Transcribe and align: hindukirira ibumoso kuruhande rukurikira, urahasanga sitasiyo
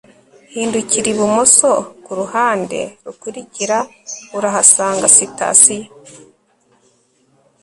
hindukirira 0.53 1.09
ibumoso 1.13 1.69
kuruhande 2.05 2.79
rukurikira, 3.05 3.77
urahasanga 4.37 5.05
sitasiyo 5.17 5.89